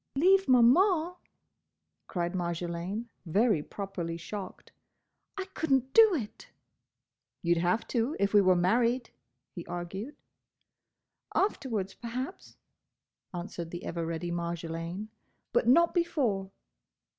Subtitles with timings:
[0.15, 1.13] "Leave Maman—!"
[2.07, 4.71] cried Marjolaine, very properly shocked.
[5.37, 6.47] "I could n't do it!"
[7.43, 9.11] "You 'd have to if we were married,"
[9.53, 10.15] he argued.
[11.35, 12.57] "Afterwards, perhaps,"
[13.31, 15.09] answered the ever ready Marjolaine,
[15.53, 16.49] "but not before."